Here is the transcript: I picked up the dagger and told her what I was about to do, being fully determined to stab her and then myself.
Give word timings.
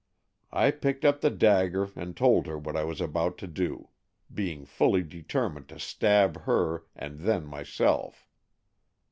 I 0.51 0.71
picked 0.71 1.05
up 1.05 1.21
the 1.21 1.29
dagger 1.29 1.89
and 1.95 2.17
told 2.17 2.47
her 2.47 2.57
what 2.57 2.75
I 2.75 2.83
was 2.83 2.99
about 3.01 3.37
to 3.37 3.45
do, 3.45 3.89
being 4.33 4.65
fully 4.65 5.03
determined 5.03 5.67
to 5.67 5.77
stab 5.79 6.45
her 6.45 6.85
and 6.95 7.19
then 7.19 7.45
myself. 7.45 8.27